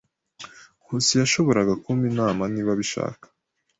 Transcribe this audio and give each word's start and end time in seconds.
Nkusi 0.83 1.13
yashoboraga 1.21 1.73
kumpa 1.83 2.05
inama 2.11 2.41
niba 2.53 2.69
abishaka. 2.75 3.25